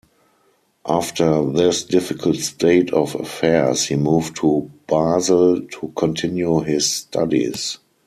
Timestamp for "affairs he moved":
3.13-4.37